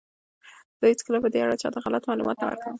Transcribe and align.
زه 0.79 0.85
هیڅکله 0.91 1.17
په 1.23 1.29
دې 1.33 1.39
اړه 1.45 1.55
چاته 1.61 1.79
غلط 1.85 2.03
معلومات 2.09 2.37
نه 2.39 2.45
ورکوم. 2.47 2.69